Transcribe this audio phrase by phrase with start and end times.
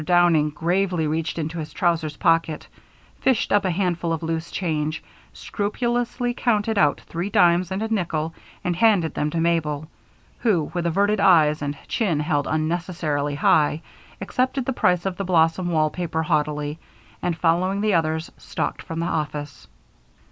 [0.03, 2.67] Downing gravely reached into his trousers pocket,
[3.19, 8.33] fished up a handful of loose change, scrupulously counted out three dimes and a nickel,
[8.63, 9.87] and handed them to Mabel,
[10.39, 13.83] who, with averted eyes and chin held unnecessarily high,
[14.19, 16.79] accepted the price of the Blossom wall paper haughtily,
[17.21, 19.67] and, following the others, stalked from the office.